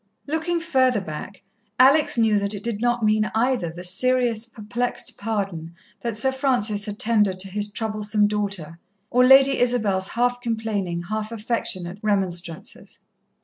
[0.25, 1.43] Looking further back,
[1.77, 6.85] Alex knew that it did not mean either the serious, perplexed pardon that Sir Francis
[6.87, 8.79] had tendered to his troublesome daughter,
[9.11, 12.97] or Lady Isabel's half complaining, half affectionate remonstrances.